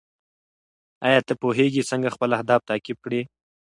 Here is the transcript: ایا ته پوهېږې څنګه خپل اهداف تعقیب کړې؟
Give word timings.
ایا 1.07 1.19
ته 1.27 1.33
پوهېږې 1.41 1.83
څنګه 1.91 2.13
خپل 2.15 2.29
اهداف 2.37 2.61
تعقیب 2.69 2.97
کړې؟ 3.05 3.21